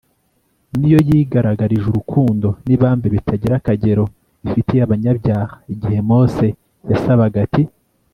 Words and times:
ni 0.77 0.87
yo 0.93 0.99
yigaragarijurukundo 1.09 2.47
nibambe 2.67 3.07
bitagirakagero 3.15 4.03
ifitiyabanyabyaha 4.45 5.55
Igihe 5.73 5.99
Mose 6.09 6.47
yasabagati 6.91 7.61